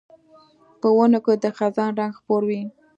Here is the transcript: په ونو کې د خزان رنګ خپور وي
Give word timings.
په 0.79 0.87
ونو 0.97 1.19
کې 1.25 1.33
د 1.43 1.45
خزان 1.57 1.91
رنګ 1.99 2.13
خپور 2.19 2.41
وي 2.49 2.61